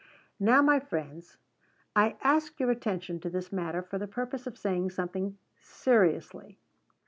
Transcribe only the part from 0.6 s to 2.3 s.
my friends, I